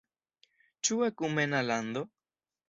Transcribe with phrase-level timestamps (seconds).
[0.87, 2.05] Ĉu ekumena lando?